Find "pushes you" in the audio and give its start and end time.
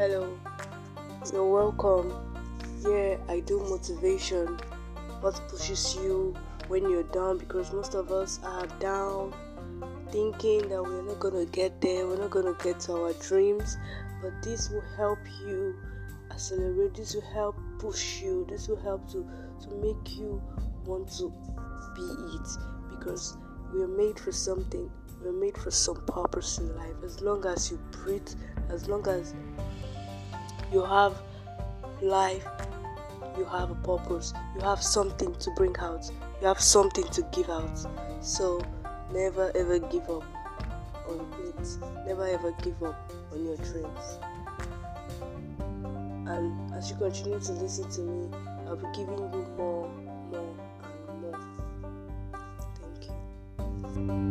5.50-6.34